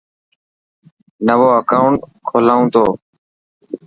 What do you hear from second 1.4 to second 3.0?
اڪائوٽ کولان تو.